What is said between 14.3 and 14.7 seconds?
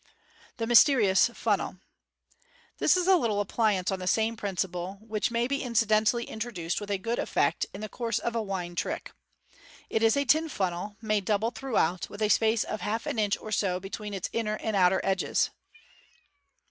inner